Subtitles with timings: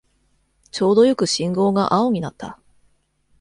[0.71, 2.59] ちょうどよく信号が青になった